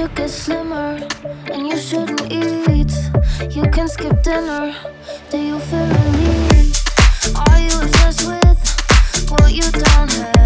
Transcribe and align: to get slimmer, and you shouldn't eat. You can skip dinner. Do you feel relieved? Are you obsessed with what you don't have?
to 0.00 0.08
get 0.14 0.30
slimmer, 0.30 0.98
and 1.52 1.68
you 1.68 1.76
shouldn't 1.76 2.22
eat. 2.32 2.92
You 3.50 3.68
can 3.70 3.86
skip 3.86 4.22
dinner. 4.22 4.74
Do 5.30 5.38
you 5.38 5.58
feel 5.58 5.86
relieved? 5.86 6.80
Are 7.36 7.60
you 7.60 7.82
obsessed 7.82 8.26
with 8.26 9.30
what 9.30 9.52
you 9.52 9.70
don't 9.70 10.12
have? 10.12 10.39